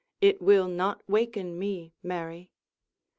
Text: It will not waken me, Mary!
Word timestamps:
It 0.19 0.41
will 0.41 0.67
not 0.67 1.03
waken 1.07 1.59
me, 1.59 1.93
Mary! 2.01 2.49